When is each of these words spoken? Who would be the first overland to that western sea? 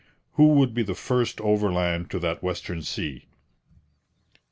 Who 0.33 0.47
would 0.53 0.73
be 0.73 0.81
the 0.81 0.95
first 0.95 1.39
overland 1.41 2.09
to 2.09 2.17
that 2.21 2.41
western 2.41 2.81
sea? 2.81 3.27